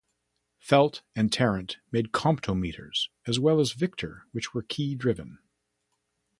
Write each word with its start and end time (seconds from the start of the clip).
Felt 0.57 1.03
and 1.15 1.31
Tarrant 1.31 1.77
made 1.91 2.11
Comptometers, 2.11 3.09
as 3.27 3.39
well 3.39 3.59
as 3.59 3.73
Victor, 3.73 4.25
which 4.31 4.51
were 4.51 4.63
key-driven. 4.63 5.37